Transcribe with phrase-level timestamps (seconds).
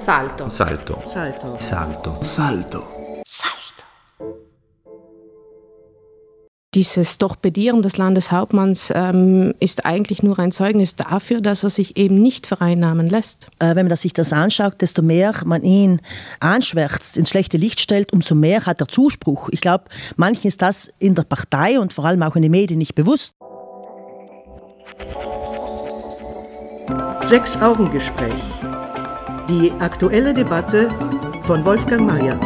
[0.00, 0.48] Salto.
[0.48, 1.02] Salto.
[1.04, 1.56] Salto.
[1.58, 2.16] Salto.
[2.22, 2.82] Salto.
[3.22, 3.84] Salto.
[6.72, 12.22] Dieses Torpedieren des Landeshauptmanns ähm, ist eigentlich nur ein Zeugnis dafür, dass er sich eben
[12.22, 13.48] nicht vereinnahmen lässt.
[13.58, 16.00] Äh, wenn man sich das anschaut, desto mehr man ihn
[16.38, 19.50] anschwärzt, ins schlechte Licht stellt, umso mehr hat er Zuspruch.
[19.50, 19.84] Ich glaube,
[20.16, 23.34] manchen ist das in der Partei und vor allem auch in den Medien nicht bewusst.
[27.22, 28.69] Sechs-Augen-Gespräch.
[29.50, 30.90] Die aktuelle Debatte
[31.42, 32.38] von Wolfgang Mayer.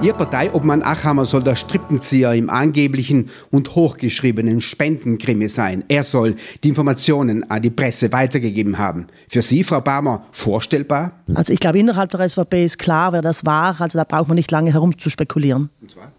[0.00, 5.82] Ihr Parteiobmann Achammer soll der Strippenzieher im angeblichen und hochgeschriebenen Spendenkrimi sein.
[5.88, 9.08] Er soll die Informationen an die Presse weitergegeben haben.
[9.28, 11.24] Für Sie, Frau Barmer, vorstellbar?
[11.34, 13.80] Also ich glaube, innerhalb der SVP ist klar, wer das war.
[13.80, 15.70] Also da braucht man nicht lange herum zu spekulieren.
[15.82, 16.12] Und zwar?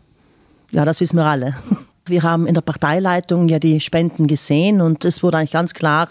[0.72, 1.56] Ja, das wissen wir alle.
[2.08, 6.08] Wir haben in der Parteileitung ja die Spenden gesehen und es wurde eigentlich ganz klar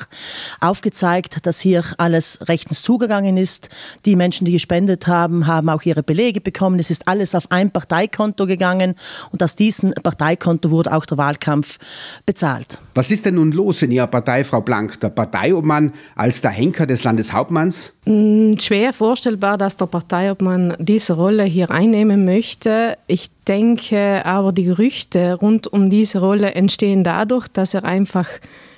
[0.61, 3.69] aufgezeigt, dass hier alles rechtens zugegangen ist.
[4.05, 6.81] Die Menschen, die gespendet haben, haben auch ihre Belege bekommen.
[6.81, 8.97] Es ist alles auf ein Parteikonto gegangen
[9.31, 11.79] und aus diesem Parteikonto wurde auch der Wahlkampf
[12.27, 12.81] bezahlt.
[12.95, 14.99] Was ist denn nun los in Ihrer Partei, Frau Blank?
[14.99, 17.94] Der Parteiobmann als der Henker des Landeshauptmanns?
[18.07, 22.99] Schwer vorstellbar, dass der Parteiobmann diese Rolle hier einnehmen möchte.
[23.07, 28.29] Ich denke aber, die Gerüchte rund um diese Rolle entstehen dadurch, dass er einfach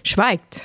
[0.04, 0.60] schweigt.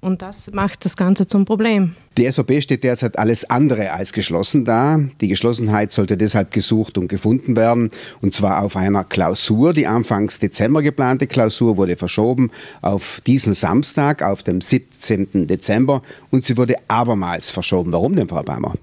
[0.00, 1.94] Und das macht das Ganze zum Problem.
[2.16, 5.00] Die SVP steht derzeit alles andere als geschlossen da.
[5.20, 7.90] Die Geschlossenheit sollte deshalb gesucht und gefunden werden.
[8.20, 9.72] Und zwar auf einer Klausur.
[9.72, 12.50] Die anfangs Dezember geplante Klausur wurde verschoben
[12.82, 15.46] auf diesen Samstag, auf dem 17.
[15.46, 16.02] Dezember.
[16.30, 17.92] Und sie wurde abermals verschoben.
[17.92, 18.74] Warum denn, Frau Beimer?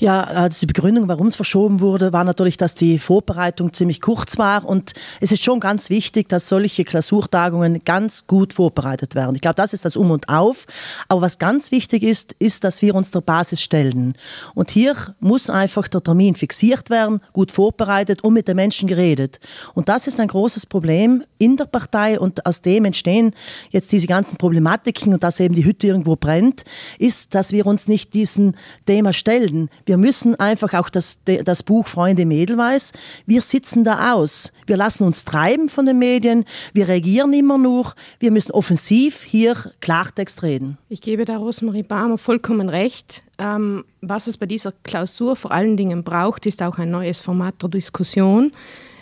[0.00, 4.38] Ja, also die Begründung, warum es verschoben wurde, war natürlich, dass die Vorbereitung ziemlich kurz
[4.38, 4.64] war.
[4.64, 9.34] Und es ist schon ganz wichtig, dass solche Klausurtagungen ganz gut vorbereitet werden.
[9.34, 10.66] Ich glaube, das ist das Um und Auf.
[11.08, 14.14] Aber was ganz wichtig ist, ist, dass wir uns der Basis stellen.
[14.54, 19.40] Und hier muss einfach der Termin fixiert werden, gut vorbereitet und mit den Menschen geredet.
[19.74, 23.34] Und das ist ein großes Problem in der Partei und aus dem entstehen
[23.70, 26.62] jetzt diese ganzen Problematiken und dass eben die Hütte irgendwo brennt,
[27.00, 28.54] ist, dass wir uns nicht diesem
[28.86, 29.68] Thema stellen.
[29.88, 32.92] Wir müssen einfach auch das, das Buch Freunde im Edelweiß,
[33.24, 34.52] wir sitzen da aus.
[34.66, 36.44] Wir lassen uns treiben von den Medien,
[36.74, 40.76] wir reagieren immer nur, wir müssen offensiv hier Klartext reden.
[40.90, 43.22] Ich gebe da Rosemarie Barmer vollkommen recht.
[43.38, 47.62] Ähm, was es bei dieser Klausur vor allen Dingen braucht, ist auch ein neues Format
[47.62, 48.52] der Diskussion.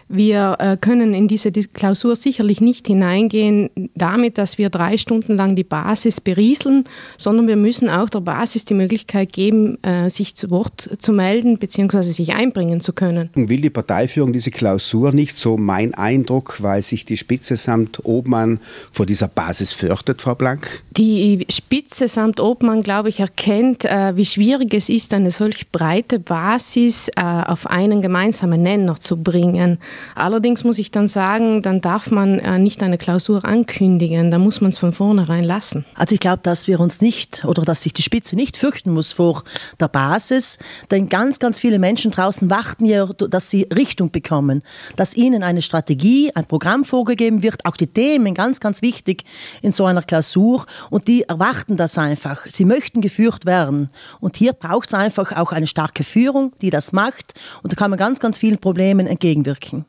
[0.08, 5.56] Wir äh, können in diese Klausur sicherlich nicht hineingehen damit, dass wir drei Stunden lang
[5.56, 6.84] die Basis berieseln,
[7.16, 11.58] sondern wir müssen auch der Basis die Möglichkeit geben, äh, sich zu Wort zu melden
[11.58, 12.02] bzw.
[12.02, 13.30] sich einbringen zu können.
[13.34, 18.60] Will die Parteiführung diese Klausur nicht, so mein Eindruck, weil sich die Spitze samt Obmann
[18.92, 20.82] vor dieser Basis fürchtet, Frau Blank?
[20.96, 26.20] Die Spitze samt Obmann, glaube ich, erkennt, äh, wie schwierig es ist, eine solch breite
[26.20, 29.78] Basis auf einen gemeinsamen Nenner zu bringen.
[30.14, 34.60] Allerdings muss ich dann sagen, dann darf man äh, nicht eine Klausur ankündigen, da muss
[34.60, 35.84] man es von vornherein lassen.
[35.94, 39.12] Also ich glaube, dass wir uns nicht oder dass sich die Spitze nicht fürchten muss
[39.12, 39.44] vor
[39.80, 40.58] der Basis,
[40.90, 44.62] denn ganz, ganz viele Menschen draußen warten ja, dass sie Richtung bekommen,
[44.96, 49.24] dass ihnen eine Strategie, ein Programm vorgegeben wird, auch die Themen, ganz, ganz wichtig
[49.62, 52.46] in so einer Klausur und die erwarten das einfach.
[52.48, 53.90] Sie möchten geführt werden
[54.20, 57.90] und hier braucht es einfach auch eine starke Führung, die das macht und da kann
[57.90, 59.85] man ganz, ganz vielen Problemen entgegenwirken.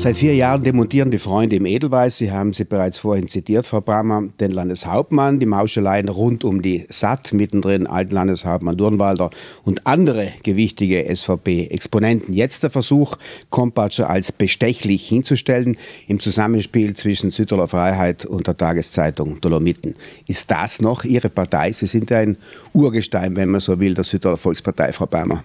[0.00, 3.82] Seit vier Jahren demontieren die Freunde im Edelweiß, Sie haben sie bereits vorhin zitiert, Frau
[3.82, 9.28] Brammer, den Landeshauptmann, die Mauscheleien rund um die SAT, mittendrin Altlandeshauptmann Durnwalder
[9.62, 12.32] und andere gewichtige SVP-Exponenten.
[12.32, 13.18] Jetzt der Versuch,
[13.50, 15.76] Kompatscher als bestechlich hinzustellen
[16.08, 19.96] im Zusammenspiel zwischen Südtiroler Freiheit und der Tageszeitung Dolomiten.
[20.26, 21.72] Ist das noch Ihre Partei?
[21.72, 22.38] Sie sind ein
[22.72, 25.44] Urgestein, wenn man so will, der Südtiroler Volkspartei, Frau Brammer.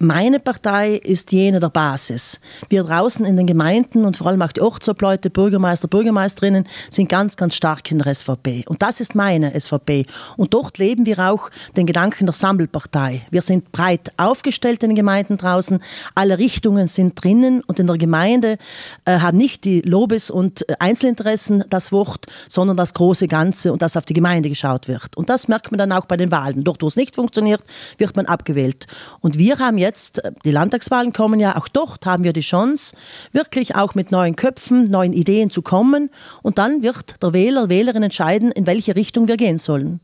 [0.00, 2.40] Meine Partei ist jene der Basis.
[2.68, 7.36] Wir draußen in den Gemeinden und vor allem auch die Ortsobleute, Bürgermeister, Bürgermeisterinnen sind ganz,
[7.36, 8.64] ganz stark in der SVP.
[8.68, 10.06] Und das ist meine SVP.
[10.36, 13.22] Und dort leben wir auch den Gedanken der Sammelpartei.
[13.32, 15.82] Wir sind breit aufgestellt in den Gemeinden draußen.
[16.14, 18.58] Alle Richtungen sind drinnen und in der Gemeinde
[19.04, 23.96] äh, haben nicht die Lobes- und Einzelinteressen das Wort, sondern das große Ganze und dass
[23.96, 25.16] auf die Gemeinde geschaut wird.
[25.16, 26.62] Und das merkt man dann auch bei den Wahlen.
[26.62, 27.64] Dort, wo es nicht funktioniert,
[27.96, 28.86] wird man abgewählt.
[29.18, 32.94] Und wir haben jetzt jetzt, die Landtagswahlen kommen ja, auch dort haben wir die Chance,
[33.32, 36.10] wirklich auch mit neuen Köpfen, neuen Ideen zu kommen.
[36.42, 40.00] Und dann wird der Wähler, Wählerin entscheiden, in welche Richtung wir gehen sollen.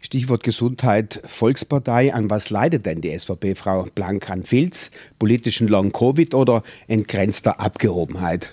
[0.00, 2.12] Stichwort Gesundheit, Volkspartei.
[2.12, 4.30] An was leidet denn die SVP, Frau Blank?
[4.30, 8.50] An Filz, politischen Long-Covid oder entgrenzter Abgehobenheit?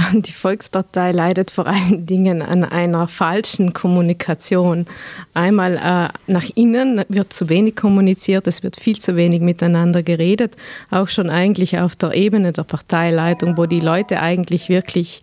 [0.12, 4.86] Die Volkspartei leidet vor allen Dingen an einer falschen Kommunikation.
[5.34, 10.56] Einmal äh, nach innen wird zu wenig kommuniziert, es wird viel zu wenig miteinander geredet,
[10.90, 15.22] auch schon eigentlich auf der Ebene der Parteileitung, wo die Leute eigentlich wirklich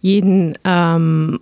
[0.00, 1.40] jeden ähm,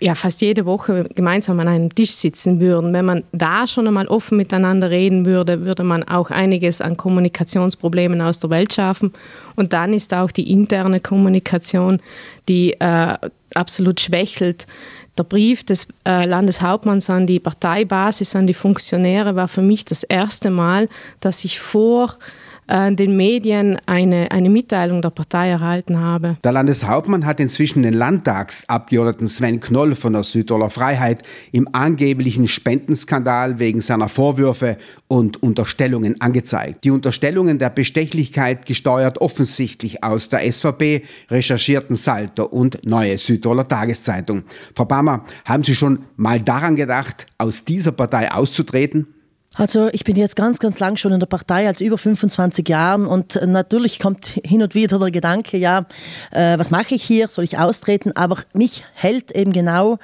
[0.00, 2.92] ja, fast jede Woche gemeinsam an einem Tisch sitzen würden.
[2.92, 8.20] Wenn man da schon einmal offen miteinander reden würde, würde man auch einiges an Kommunikationsproblemen
[8.20, 9.12] aus der Welt schaffen.
[9.54, 12.00] Und dann ist auch die interne Kommunikation,
[12.48, 13.16] die äh,
[13.54, 14.66] absolut schwächelt.
[15.16, 20.02] Der Brief des äh, Landeshauptmanns an die Parteibasis, an die Funktionäre war für mich das
[20.02, 20.88] erste Mal,
[21.20, 22.16] dass ich vor
[22.66, 26.36] äh, den Medien eine, eine Mitteilung der Partei erhalten habe.
[26.44, 31.22] Der Landeshauptmann hat inzwischen den Landtagsabgeordneten Sven Knoll von der Südtiroler Freiheit
[31.52, 34.76] im angeblichen Spendenskandal wegen seiner Vorwürfe
[35.08, 36.84] und Unterstellungen angezeigt.
[36.84, 44.44] Die Unterstellungen der Bestechlichkeit gesteuert offensichtlich aus der SVP, recherchierten Salter und Neue Südtiroler Tageszeitung.
[44.74, 49.06] Frau Bammer, haben Sie schon mal daran gedacht, aus dieser Partei auszutreten?
[49.56, 53.06] Also ich bin jetzt ganz, ganz lang schon in der Partei, als über 25 Jahren
[53.06, 55.86] und natürlich kommt hin und wieder der Gedanke, ja,
[56.30, 58.12] äh, was mache ich hier, soll ich austreten?
[58.14, 59.98] Aber mich hält eben genau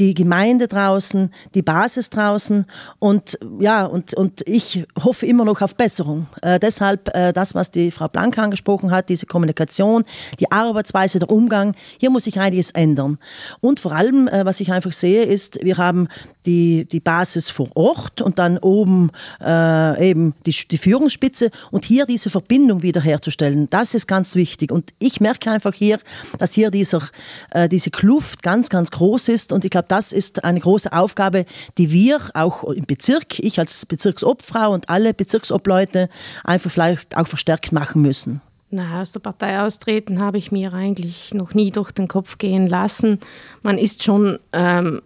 [0.00, 2.64] die Gemeinde draußen, die Basis draußen
[2.98, 6.26] und ja, und, und ich hoffe immer noch auf Besserung.
[6.40, 10.04] Äh, deshalb äh, das, was die Frau Blank angesprochen hat, diese Kommunikation,
[10.40, 13.18] die Arbeitsweise, der Umgang, hier muss sich einiges ändern.
[13.60, 16.08] Und vor allem, äh, was ich einfach sehe, ist, wir haben
[16.46, 19.10] die, die Basis vor Ort und dann oben
[19.40, 24.72] äh, eben die, die Führungsspitze und hier diese Verbindung wiederherzustellen, das ist ganz wichtig.
[24.72, 25.98] Und ich merke einfach hier,
[26.38, 27.02] dass hier dieser,
[27.50, 31.46] äh, diese Kluft ganz, ganz groß ist und ich glaube, das ist eine große Aufgabe,
[31.78, 36.08] die wir auch im Bezirk, ich als Bezirksobfrau und alle Bezirksobleute
[36.44, 38.40] einfach vielleicht auch verstärkt machen müssen.
[38.72, 42.68] Na, aus der Partei austreten habe ich mir eigentlich noch nie durch den Kopf gehen
[42.68, 43.18] lassen.
[43.62, 45.02] Man ist schon ähm,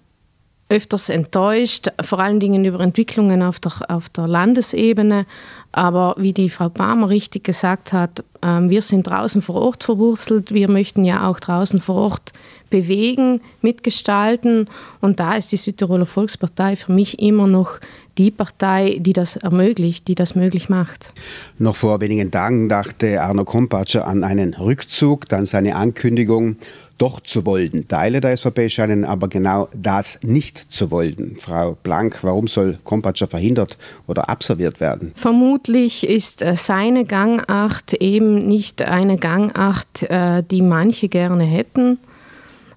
[0.69, 5.27] öfters enttäuscht, vor allen Dingen über Entwicklungen auf der, auf der Landesebene.
[5.73, 10.55] Aber wie die Frau Barmer richtig gesagt hat, ähm, wir sind draußen vor Ort verwurzelt.
[10.55, 12.33] Wir möchten ja auch draußen vor Ort
[12.71, 14.69] bewegen, mitgestalten.
[15.01, 17.79] Und da ist die Südtiroler Volkspartei für mich immer noch
[18.19, 21.13] die Partei, die das ermöglicht, die das möglich macht.
[21.59, 26.57] Noch vor wenigen Tagen dachte Arno Kompatscher an einen Rückzug, dann seine Ankündigung,
[26.99, 27.88] doch zu wollen.
[27.88, 31.37] Teile der SVP scheinen aber genau das nicht zu wollen.
[31.38, 33.76] Frau Blank, warum soll Kompatscher verhindert
[34.06, 35.12] oder absolviert werden?
[35.14, 41.99] Vermutlich ist äh, seine Gangart eben nicht eine Gangart, äh, die manche gerne hätten.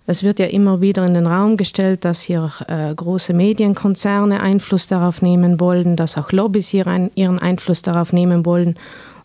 [0.09, 4.87] Es wird ja immer wieder in den Raum gestellt, dass hier äh, große Medienkonzerne Einfluss
[4.87, 8.77] darauf nehmen wollen, dass auch Lobbys hier ein, ihren Einfluss darauf nehmen wollen.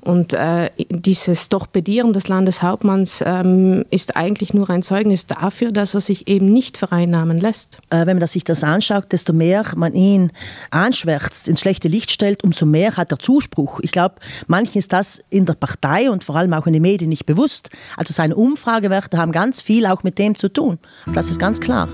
[0.03, 6.01] Und äh, dieses Torpedieren des Landeshauptmanns ähm, ist eigentlich nur ein Zeugnis dafür, dass er
[6.01, 7.79] sich eben nicht vereinnahmen lässt.
[7.89, 10.33] Äh, wenn man sich das anschaut, desto mehr man ihn
[10.71, 13.79] anschwärzt, ins schlechte Licht stellt, umso mehr hat er Zuspruch.
[13.81, 14.17] Ich glaube,
[14.49, 17.71] manchen ist das in der Partei und vor allem auch in den Medien nicht bewusst.
[17.97, 20.81] Also seine Umfragewerte haben ganz viel auch mit dem zu tun.
[21.13, 21.89] Das ist ganz klar.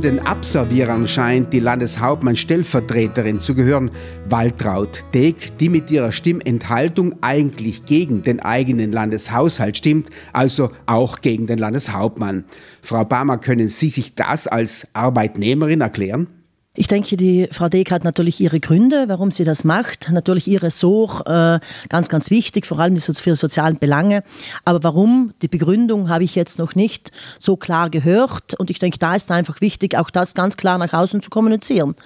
[0.00, 3.90] Den Abservierern scheint die Landeshauptmann-Stellvertreterin zu gehören,
[4.28, 11.46] Waltraud Deck, die mit ihrer Stimmenthaltung eigentlich gegen den eigenen Landeshaushalt stimmt, also auch gegen
[11.46, 12.44] den Landeshauptmann.
[12.80, 16.39] Frau Barmer, können Sie sich das als Arbeitnehmerin erklären?
[16.74, 20.08] Ich denke, die Frau Deck hat natürlich ihre Gründe, warum sie das macht.
[20.12, 21.58] Natürlich ihr Ressort, äh,
[21.88, 24.22] ganz, ganz wichtig, vor allem für sozialen Belange.
[24.64, 27.10] Aber warum, die Begründung habe ich jetzt noch nicht
[27.40, 28.54] so klar gehört.
[28.54, 31.96] Und ich denke, da ist einfach wichtig, auch das ganz klar nach außen zu kommunizieren.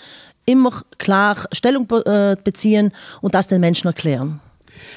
[0.46, 4.40] Immer klar Stellung äh, beziehen und das den Menschen erklären.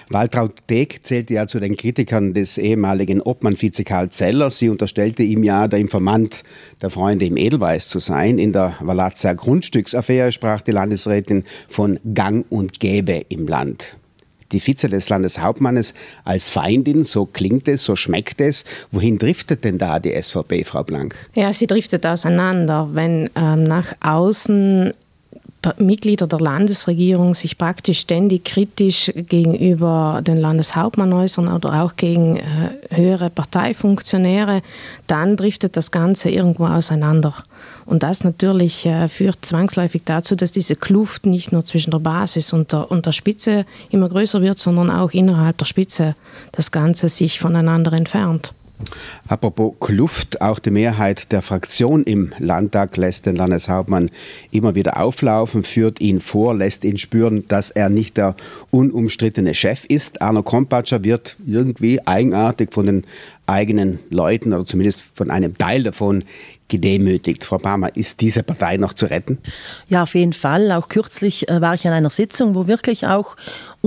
[0.09, 4.49] Waltraud Beck zählte ja zu den Kritikern des ehemaligen Obmann-Vize Karl Zeller.
[4.49, 6.43] Sie unterstellte ihm ja, der Informant
[6.81, 8.39] der Freunde im Edelweiß zu sein.
[8.39, 13.97] In der Valazza Grundstücksaffäre sprach die Landesrätin von Gang und Gäbe im Land.
[14.51, 18.63] Die Vize des Landeshauptmannes als Feindin, so klingt es, so schmeckt es.
[18.91, 21.15] Wohin driftet denn da die SVP, Frau Blank?
[21.35, 22.89] Ja, sie driftet auseinander.
[22.93, 24.93] Wenn ähm, nach außen
[25.77, 32.41] Mitglieder der Landesregierung sich praktisch ständig kritisch gegenüber den Landeshauptmann äußern oder auch gegen äh,
[32.89, 34.61] höhere Parteifunktionäre,
[35.07, 37.33] dann driftet das Ganze irgendwo auseinander.
[37.85, 42.53] Und das natürlich äh, führt zwangsläufig dazu, dass diese Kluft nicht nur zwischen der Basis
[42.53, 46.15] und der, und der Spitze immer größer wird, sondern auch innerhalb der Spitze
[46.51, 48.53] das Ganze sich voneinander entfernt.
[49.27, 54.11] Apropos Kluft, auch die Mehrheit der Fraktion im Landtag lässt den Landeshauptmann
[54.51, 58.35] immer wieder auflaufen, führt ihn vor, lässt ihn spüren, dass er nicht der
[58.71, 60.21] unumstrittene Chef ist.
[60.21, 63.05] Arno Kompatscher wird irgendwie eigenartig von den
[63.47, 66.23] eigenen Leuten oder zumindest von einem Teil davon
[66.67, 67.45] gedemütigt.
[67.45, 69.37] Frau Palmer, ist diese Partei noch zu retten?
[69.87, 70.71] Ja, auf jeden Fall.
[70.71, 73.37] Auch kürzlich äh, war ich an einer Sitzung, wo wirklich auch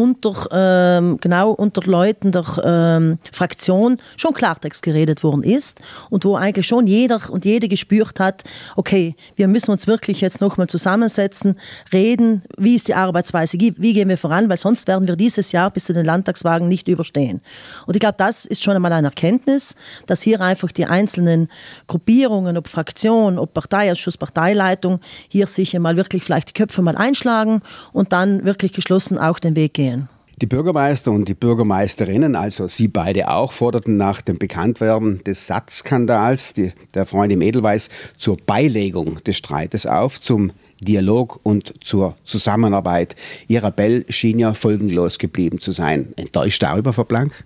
[0.00, 6.36] unter, ähm, genau unter Leuten der ähm, Fraktion schon Klartext geredet worden ist und wo
[6.36, 8.42] eigentlich schon jeder und jede gespürt hat,
[8.76, 11.58] okay, wir müssen uns wirklich jetzt nochmal zusammensetzen,
[11.92, 15.70] reden, wie ist die Arbeitsweise, wie gehen wir voran, weil sonst werden wir dieses Jahr
[15.70, 17.42] bis zu den Landtagswagen nicht überstehen.
[17.86, 19.76] Und ich glaube, das ist schon einmal eine Erkenntnis,
[20.06, 21.50] dass hier einfach die einzelnen
[21.86, 27.60] Gruppierungen, ob Fraktion, ob Parteiausschuss, Parteileitung, hier sich einmal wirklich vielleicht die Köpfe mal einschlagen
[27.92, 30.08] und dann wirklich geschlossen auch den Weg gehen gehen.
[30.40, 36.54] Die Bürgermeister und die Bürgermeisterinnen, also Sie beide auch, forderten nach dem Bekanntwerden des Satzskandals
[36.94, 43.16] der Freunde im Edelweiß zur Beilegung des Streites auf, zum Dialog und zur Zusammenarbeit.
[43.48, 46.14] Ihr Appell schien ja folgenlos geblieben zu sein.
[46.16, 47.44] Enttäuscht darüber, Frau Blank?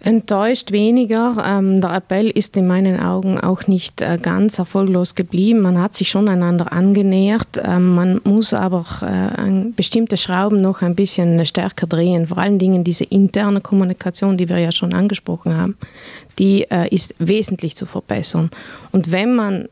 [0.00, 1.42] Enttäuscht weniger.
[1.44, 5.60] Ähm, der Appell ist in meinen Augen auch nicht äh, ganz erfolglos geblieben.
[5.60, 7.60] Man hat sich schon einander angenähert.
[7.60, 12.28] Ähm, man muss aber äh, bestimmte Schrauben noch ein bisschen stärker drehen.
[12.28, 15.76] Vor allen Dingen diese interne Kommunikation, die wir ja schon angesprochen haben,
[16.38, 18.50] die äh, ist wesentlich zu verbessern.
[18.92, 19.68] Und wenn man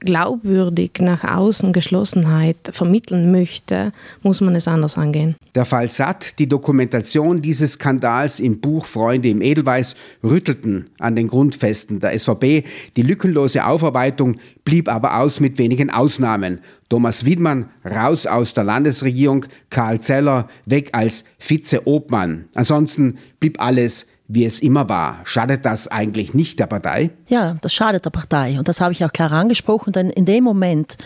[0.00, 3.92] glaubwürdig nach außen Geschlossenheit vermitteln möchte,
[4.22, 5.36] muss man es anders angehen.
[5.54, 11.28] Der Fall Satt, die Dokumentation dieses Skandals im Buch Freunde im Edelweiß rüttelten an den
[11.28, 12.64] Grundfesten der SVP.
[12.96, 16.60] Die lückenlose Aufarbeitung blieb aber aus mit wenigen Ausnahmen.
[16.88, 22.46] Thomas Wiedmann raus aus der Landesregierung, Karl Zeller weg als Vize-Obmann.
[22.54, 25.18] Ansonsten blieb alles wie es immer war.
[25.24, 27.10] Schadet das eigentlich nicht der Partei?
[27.26, 28.58] Ja, das schadet der Partei.
[28.58, 30.96] Und das habe ich auch klar angesprochen, denn in dem Moment,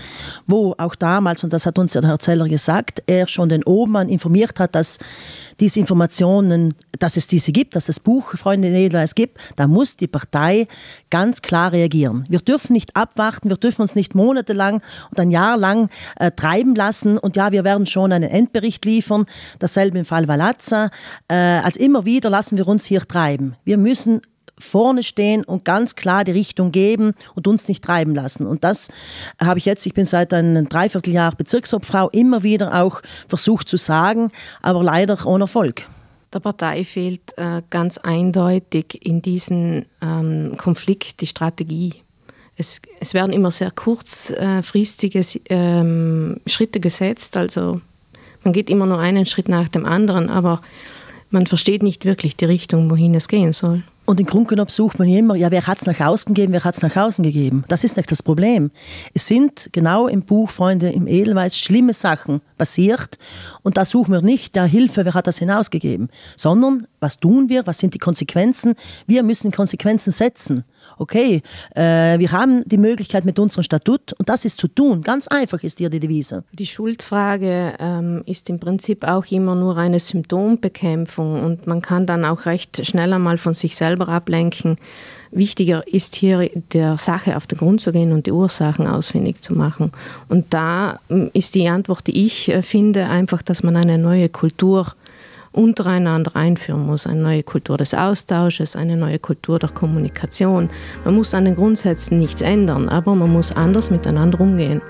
[0.46, 4.10] wo auch damals, und das hat uns der Herr Zeller gesagt, er schon den Obmann
[4.10, 4.98] informiert hat, dass
[5.58, 10.06] diese Informationen, dass es diese gibt, dass das Buch Freunde Edelweiß gibt, da muss die
[10.06, 10.68] Partei
[11.08, 12.24] ganz klar reagieren.
[12.28, 16.74] Wir dürfen nicht abwarten, wir dürfen uns nicht monatelang und ein Jahr lang äh, treiben
[16.74, 19.24] lassen und ja, wir werden schon einen Endbericht liefern,
[19.60, 20.90] dasselbe im Fall Valazza.
[21.28, 23.54] Äh, als immer wieder lassen wir uns hier treiben.
[23.64, 24.22] Wir müssen
[24.58, 28.46] vorne stehen und ganz klar die Richtung geben und uns nicht treiben lassen.
[28.46, 28.88] Und das
[29.40, 34.30] habe ich jetzt, ich bin seit einem Dreivierteljahr Bezirksobfrau, immer wieder auch versucht zu sagen,
[34.62, 35.86] aber leider ohne Erfolg.
[36.32, 41.94] Der Partei fehlt äh, ganz eindeutig in diesem ähm, Konflikt die Strategie.
[42.56, 47.80] Es, es werden immer sehr kurzfristige ähm, Schritte gesetzt, also
[48.44, 50.60] man geht immer nur einen Schritt nach dem anderen, aber
[51.34, 53.82] man versteht nicht wirklich die Richtung, wohin es gehen soll.
[54.06, 56.62] Und im Grunde genommen sucht man immer, ja, wer hat es nach außen gegeben, wer
[56.62, 57.64] hat es nach außen gegeben.
[57.68, 58.70] Das ist nicht das Problem.
[59.14, 63.18] Es sind genau im Buch Freunde im Edelweiß schlimme Sachen passiert
[63.62, 67.66] und da suchen wir nicht der Hilfe, wer hat das hinausgegeben, sondern was tun wir,
[67.66, 68.74] was sind die Konsequenzen.
[69.06, 70.64] Wir müssen Konsequenzen setzen
[70.98, 71.42] okay,
[71.74, 75.02] äh, wir haben die Möglichkeit mit unserem Statut und das ist zu tun.
[75.02, 76.44] Ganz einfach ist hier die Devise.
[76.52, 82.24] Die Schuldfrage ähm, ist im Prinzip auch immer nur eine Symptombekämpfung und man kann dann
[82.24, 84.76] auch recht schnell einmal von sich selber ablenken.
[85.34, 89.52] Wichtiger ist hier der Sache auf den Grund zu gehen und die Ursachen ausfindig zu
[89.54, 89.90] machen.
[90.28, 94.28] Und da ähm, ist die Antwort, die ich äh, finde, einfach, dass man eine neue
[94.28, 94.94] Kultur
[95.54, 97.06] untereinander einführen muss.
[97.06, 100.68] Eine neue Kultur des Austausches, eine neue Kultur der Kommunikation.
[101.04, 104.82] Man muss an den Grundsätzen nichts ändern, aber man muss anders miteinander umgehen.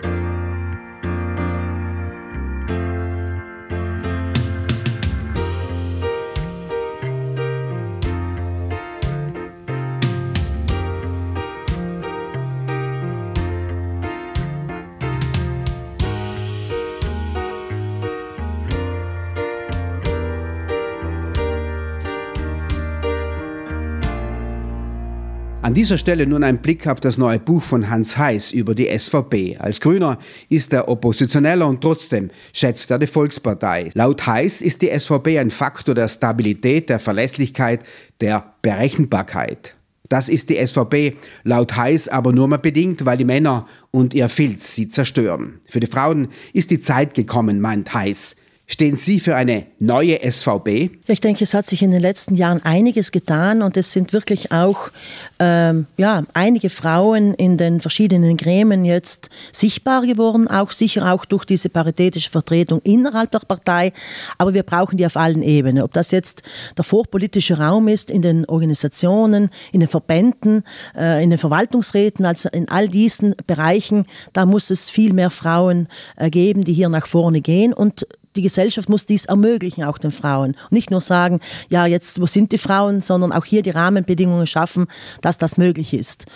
[25.75, 28.97] An dieser Stelle nun ein Blick auf das neue Buch von Hans Heiß über die
[28.97, 29.57] SVP.
[29.59, 33.91] Als Grüner ist er Oppositioneller und trotzdem schätzt er die Volkspartei.
[33.95, 37.81] Laut Heiß ist die SVP ein Faktor der Stabilität, der Verlässlichkeit,
[38.21, 39.75] der Berechenbarkeit.
[40.09, 44.29] Das ist die SVP laut Heiß aber nur mal bedingt, weil die Männer und ihr
[44.29, 45.59] Filz sie zerstören.
[45.69, 48.37] Für die Frauen ist die Zeit gekommen, meint Heiß.
[48.67, 50.91] Stehen Sie für eine neue SVB?
[51.07, 54.53] Ich denke, es hat sich in den letzten Jahren einiges getan und es sind wirklich
[54.53, 54.91] auch
[55.39, 61.45] ähm, ja, einige Frauen in den verschiedenen Gremien jetzt sichtbar geworden, auch sicher auch durch
[61.45, 63.93] diese paritätische Vertretung innerhalb der Partei.
[64.39, 65.83] Aber wir brauchen die auf allen Ebenen.
[65.83, 66.43] Ob das jetzt
[66.79, 70.65] der vorpolitische Raum ist, in den Organisationen, in den Verbänden,
[70.97, 75.89] äh, in den Verwaltungsräten, also in all diesen Bereichen, da muss es viel mehr Frauen
[76.17, 78.07] äh, geben, die hier nach vorne gehen und
[78.37, 80.57] die Gesellschaft muss dies ermöglichen, auch den Frauen.
[80.71, 84.87] Nicht nur sagen, ja, jetzt, wo sind die Frauen, sondern auch hier die Rahmenbedingungen schaffen,
[85.21, 86.27] dass das möglich ist.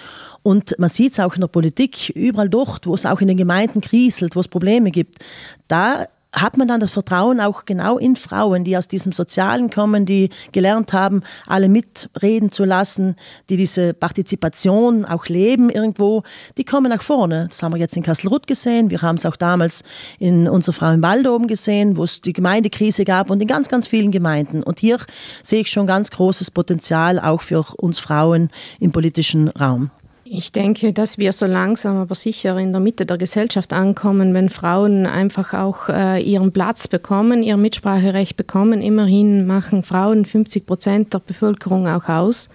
[0.43, 3.37] Und man sieht es auch in der Politik, überall dort, wo es auch in den
[3.37, 5.19] Gemeinden kriselt, wo es Probleme gibt,
[5.67, 10.05] da hat man dann das Vertrauen auch genau in Frauen, die aus diesem Sozialen kommen,
[10.05, 13.17] die gelernt haben, alle mitreden zu lassen,
[13.49, 16.23] die diese Partizipation auch leben irgendwo,
[16.59, 17.47] die kommen nach vorne.
[17.49, 19.85] Das haben wir jetzt in Kasselruth gesehen, wir haben es auch damals
[20.19, 23.69] in unserer Frau im Wald oben gesehen, wo es die Gemeindekrise gab und in ganz,
[23.69, 24.63] ganz vielen Gemeinden.
[24.63, 24.99] Und hier
[25.43, 29.91] sehe ich schon ganz großes Potenzial auch für uns Frauen im politischen Raum.
[30.31, 34.51] Ich denke, dass wir so langsam aber sicher in der Mitte der Gesellschaft ankommen, wenn
[34.51, 38.83] Frauen einfach auch äh, ihren Platz bekommen, ihr Mitspracherecht bekommen.
[38.83, 42.51] Immerhin machen Frauen 50 Prozent der Bevölkerung auch aus.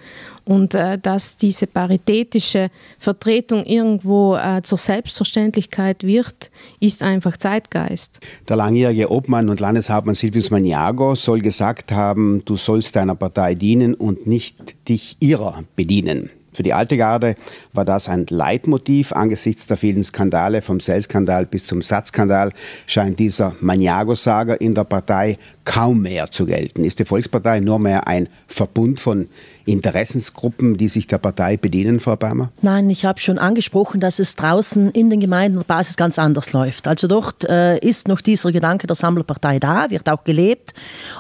[0.46, 8.20] Und äh, dass diese paritätische Vertretung irgendwo äh, zur Selbstverständlichkeit wird, ist einfach Zeitgeist.
[8.48, 13.96] Der langjährige Obmann und Landeshauptmann Silvius Maniago soll gesagt haben, du sollst deiner Partei dienen
[13.96, 16.30] und nicht dich ihrer bedienen.
[16.54, 17.36] Für die alte Garde
[17.74, 19.12] war das ein Leitmotiv.
[19.12, 22.52] Angesichts der vielen Skandale, vom Cell-Skandal bis zum Satzskandal,
[22.86, 26.84] scheint dieser Maniago-Sager in der Partei kaum mehr zu gelten.
[26.84, 29.29] Ist die Volkspartei nur mehr ein Verbund von
[29.65, 32.51] Interessensgruppen, die sich der Partei bedienen, Frau Beimer?
[32.62, 36.51] Nein, ich habe schon angesprochen, dass es draußen in den Gemeinden der Basis ganz anders
[36.51, 36.88] läuft.
[36.88, 40.74] Also dort äh, ist noch dieser Gedanke der Sammlerpartei da, wird auch gelebt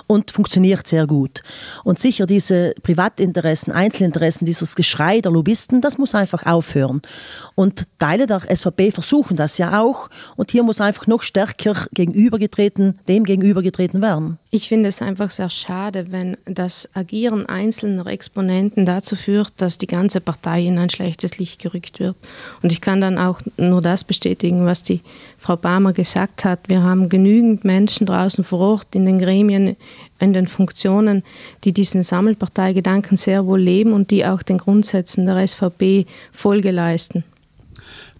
[0.07, 1.41] und funktioniert sehr gut.
[1.83, 7.01] Und sicher diese Privatinteressen, Einzelinteressen, dieses Geschrei der Lobbyisten, das muss einfach aufhören.
[7.55, 10.09] Und Teile der SVP versuchen das ja auch.
[10.35, 14.32] Und hier muss einfach noch stärker gegenübergetreten, dem gegenübergetreten werden.
[14.49, 19.87] Ich finde es einfach sehr schade, wenn das Agieren einzelner Exponenten dazu führt, dass die
[19.87, 22.15] ganze Partei in ein schlechtes Licht gerückt wird.
[22.61, 25.01] Und ich kann dann auch nur das bestätigen, was die
[25.37, 26.59] Frau Barmer gesagt hat.
[26.67, 29.75] Wir haben genügend Menschen draußen vor Ort in den Gremien,
[30.19, 31.23] in den Funktionen,
[31.63, 37.23] die diesen Sammelparteigedanken sehr wohl leben und die auch den Grundsätzen der SVP Folge leisten.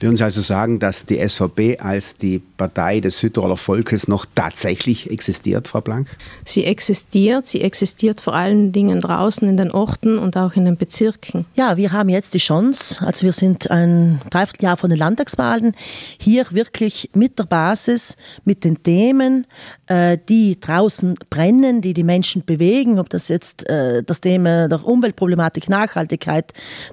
[0.03, 5.09] Wir uns also sagen, dass die SVP als die Partei des Südtiroler Volkes noch tatsächlich
[5.09, 6.17] existiert, Frau Blank?
[6.43, 7.45] Sie existiert.
[7.45, 11.45] Sie existiert vor allen Dingen draußen in den Orten und auch in den Bezirken.
[11.55, 15.73] Ja, wir haben jetzt die Chance, also wir sind ein Dreivierteljahr von den Landtagswahlen,
[16.17, 19.47] hier wirklich mit der Basis, mit den Themen,
[19.87, 24.85] äh, die draußen brennen, die die Menschen bewegen, ob das jetzt äh, das Thema der
[24.85, 26.51] Umweltproblematik, Nachhaltigkeit,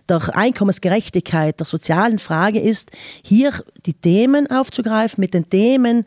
[0.08, 2.92] der Einkommensgerechtigkeit, der sozialen Frage ist,
[3.22, 3.52] hier
[3.86, 6.04] die Themen aufzugreifen, mit den Themen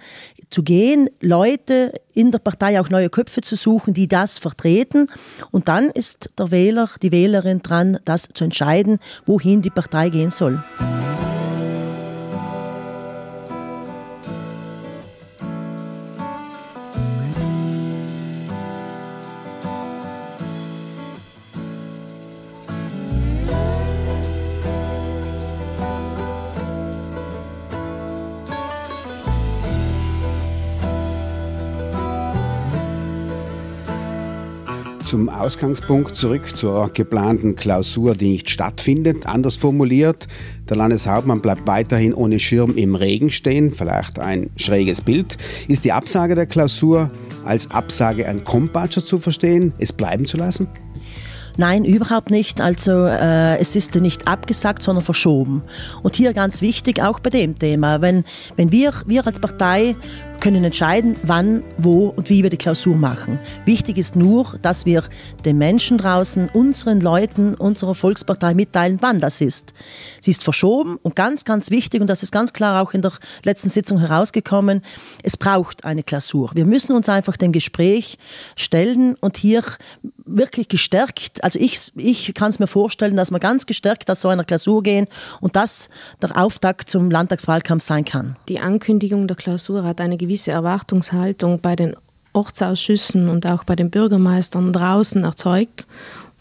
[0.50, 5.08] zu gehen, Leute in der Partei auch neue Köpfe zu suchen, die das vertreten.
[5.52, 10.32] Und dann ist der Wähler, die Wählerin dran, das zu entscheiden, wohin die Partei gehen
[10.32, 10.64] soll.
[35.14, 39.28] Zum Ausgangspunkt zurück zur geplanten Klausur, die nicht stattfindet.
[39.28, 40.28] Anders formuliert,
[40.68, 45.38] der Landeshauptmann bleibt weiterhin ohne Schirm im Regen stehen, vielleicht ein schräges Bild.
[45.68, 47.12] Ist die Absage der Klausur
[47.46, 50.68] als Absage an Kompatscher zu verstehen, es bleiben zu lassen?
[51.58, 52.60] Nein, überhaupt nicht.
[52.60, 55.62] Also äh, es ist nicht abgesagt, sondern verschoben.
[56.02, 58.24] Und hier ganz wichtig, auch bei dem Thema, wenn,
[58.56, 59.96] wenn wir, wir als Partei
[60.44, 63.40] können entscheiden, wann, wo und wie wir die Klausur machen.
[63.64, 65.06] Wichtig ist nur, dass wir
[65.46, 69.74] den Menschen draußen, unseren Leuten, unserer Volkspartei mitteilen, wann das ist.
[70.20, 73.14] Sie ist verschoben und ganz, ganz wichtig, und das ist ganz klar auch in der
[73.46, 74.82] letzten Sitzung herausgekommen,
[75.24, 76.52] es braucht eine Klausur.
[76.54, 78.18] Wir müssen uns einfach dem Gespräch
[78.58, 79.64] stellen und hier
[80.26, 84.28] wirklich gestärkt, also ich, ich kann es mir vorstellen, dass wir ganz gestärkt aus so
[84.28, 85.08] einer Klausur gehen
[85.40, 85.90] und das
[86.22, 88.36] der Auftakt zum Landtagswahlkampf sein kann.
[88.50, 91.96] Die Ankündigung der Klausur hat eine gewisse gewisse Erwartungshaltung bei den
[92.34, 95.86] Ortsausschüssen und auch bei den Bürgermeistern draußen erzeugt.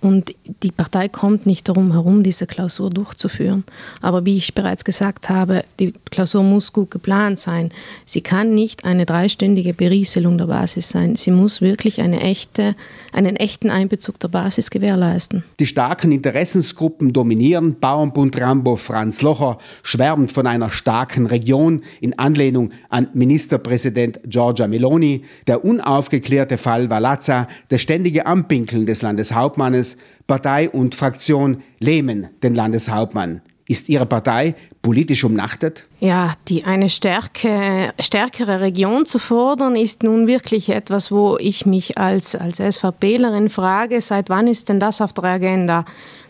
[0.02, 0.34] Und
[0.64, 3.62] die Partei kommt nicht darum herum, diese Klausur durchzuführen.
[4.00, 7.70] Aber wie ich bereits gesagt habe, die Klausur muss gut geplant sein.
[8.04, 11.14] Sie kann nicht eine dreistündige Berieselung der Basis sein.
[11.14, 12.74] Sie muss wirklich eine echte,
[13.12, 15.44] einen echten Einbezug der Basis gewährleisten.
[15.60, 17.76] Die starken Interessensgruppen dominieren.
[17.78, 25.22] Bauernbund Rambo Franz Locher schwärmt von einer starken Region in Anlehnung an Ministerpräsident Giorgia Meloni.
[25.46, 29.91] Der unaufgeklärte Fall Valazza, das ständige Anpinkeln des Landeshauptmannes
[30.26, 33.42] Partei und Fraktion lähmen den Landeshauptmann.
[33.66, 35.84] Ist Ihre Partei politisch umnachtet?
[36.00, 41.96] Ja, die eine stärke, stärkere Region zu fordern, ist nun wirklich etwas, wo ich mich
[41.96, 45.84] als, als SVPlerin frage, seit wann ist denn das auf der Agenda?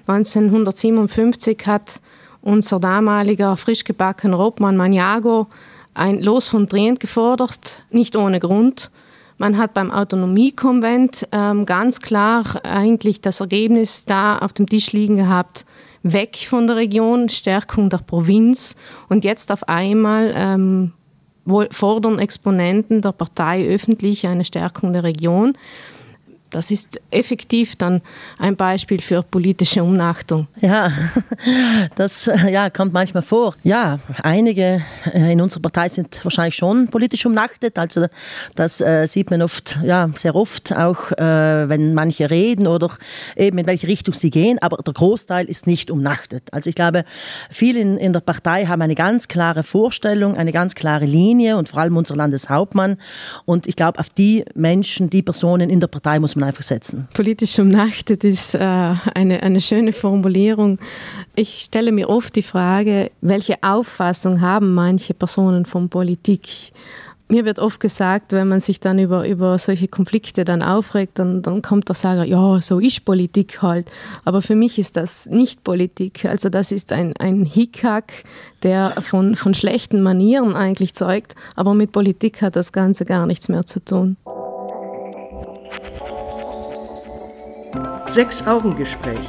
[0.06, 2.00] 1957 hat
[2.42, 5.46] unser damaliger frisch gebackener Obmann Maniago
[5.94, 8.90] ein Los von Trient gefordert, nicht ohne Grund.
[9.38, 15.16] Man hat beim Autonomiekonvent ähm, ganz klar eigentlich das Ergebnis da auf dem Tisch liegen
[15.16, 15.64] gehabt,
[16.02, 18.76] weg von der Region, Stärkung der Provinz
[19.08, 20.92] und jetzt auf einmal ähm,
[21.70, 25.56] fordern Exponenten der Partei öffentlich eine Stärkung der Region.
[26.52, 28.02] Das ist effektiv dann
[28.38, 30.46] ein Beispiel für politische Umnachtung.
[30.60, 30.92] Ja,
[31.96, 33.54] das ja, kommt manchmal vor.
[33.64, 37.78] Ja, einige äh, in unserer Partei sind wahrscheinlich schon politisch umnachtet.
[37.78, 38.06] Also
[38.54, 42.90] das äh, sieht man oft, ja, sehr oft, auch äh, wenn manche reden oder
[43.34, 44.58] eben in welche Richtung sie gehen.
[44.60, 46.44] Aber der Großteil ist nicht umnachtet.
[46.52, 47.04] Also ich glaube,
[47.48, 51.70] viele in, in der Partei haben eine ganz klare Vorstellung, eine ganz klare Linie und
[51.70, 52.98] vor allem unser Landeshauptmann.
[53.46, 56.62] Und ich glaube, auf die Menschen, die Personen in der Partei muss man man einfach
[56.62, 57.08] setzen.
[57.14, 60.78] Politisch umnachtet ist äh, eine, eine schöne Formulierung.
[61.34, 66.72] Ich stelle mir oft die Frage, welche Auffassung haben manche Personen von Politik?
[67.28, 71.40] Mir wird oft gesagt, wenn man sich dann über, über solche Konflikte dann aufregt, dann,
[71.40, 73.86] dann kommt der Sager, ja, so ist Politik halt.
[74.26, 76.26] Aber für mich ist das nicht Politik.
[76.26, 78.24] Also das ist ein, ein Hickhack,
[78.62, 81.34] der von, von schlechten Manieren eigentlich zeugt.
[81.56, 84.18] Aber mit Politik hat das Ganze gar nichts mehr zu tun.
[88.12, 89.26] Sechs-Augen-Gespräch.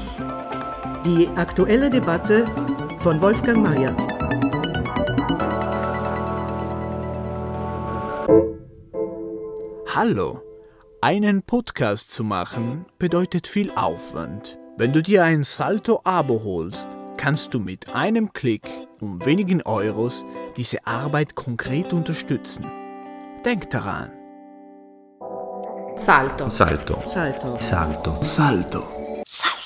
[1.06, 2.46] Die aktuelle Debatte
[3.00, 3.96] von Wolfgang Mayer.
[9.96, 10.42] Hallo.
[11.00, 14.60] Einen Podcast zu machen bedeutet viel Aufwand.
[14.78, 18.68] Wenn du dir ein Salto-Abo holst, kannst du mit einem Klick
[19.00, 20.26] um wenigen Euros
[20.58, 22.66] diese Arbeit konkret unterstützen.
[23.46, 24.12] Denk daran.
[25.96, 26.50] Salto.
[26.50, 27.02] Salto.
[27.06, 27.58] Salto.
[27.60, 28.18] Salto.
[28.22, 28.88] Salto.
[29.24, 29.63] Salto.